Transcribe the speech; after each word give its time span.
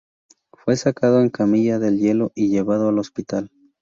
Fue 0.53 0.77
sacado 0.77 1.21
en 1.21 1.29
camilla 1.29 1.77
del 1.77 1.99
hielo 1.99 2.31
y 2.33 2.49
llevado 2.49 2.89
al 2.89 2.97
hospital. 2.97 3.51